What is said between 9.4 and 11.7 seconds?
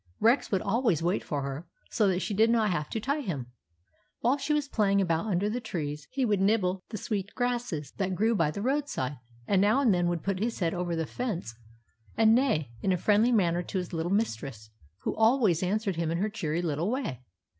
and now and then would put his head over the fence